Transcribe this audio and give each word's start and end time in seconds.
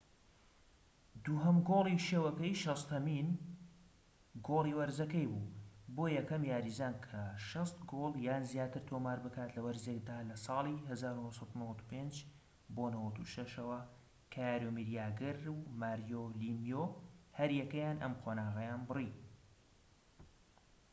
دووهەم 1.23 1.57
گۆڵی 1.69 2.03
شەوەکەی، 2.07 2.59
شەستەهەمین 2.63 3.29
گۆڵی 4.47 4.77
وەرزەکەی 4.79 5.29
بوو، 5.33 5.51
بووە 5.95 6.07
یەکەم 6.19 6.43
یاریزان 6.51 6.95
کە 7.05 7.21
٦٠ 7.47 7.71
گۆڵ 7.91 8.13
یان 8.27 8.43
زیاتر 8.51 8.81
تۆمار 8.89 9.17
بکات 9.25 9.49
لە 9.55 9.61
وەرزێکدا 9.65 10.17
لە 10.29 10.35
ساڵی 10.45 10.81
١٩٩٥-٩٦ 10.81 13.59
ەوە، 13.63 13.79
کە 14.31 14.39
یارۆمیر 14.49 14.89
یاگر 14.99 15.37
و 15.55 15.57
ماریۆ 15.81 16.23
لیمیو 16.39 16.83
هەریەکەیان 17.37 17.97
ئەم 18.03 18.13
قۆناغەیان 18.23 18.81
بڕی 18.89 19.11